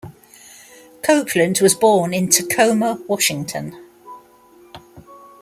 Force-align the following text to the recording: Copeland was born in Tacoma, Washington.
Copeland 1.03 1.59
was 1.61 1.75
born 1.75 2.11
in 2.11 2.27
Tacoma, 2.27 2.99
Washington. 3.07 3.75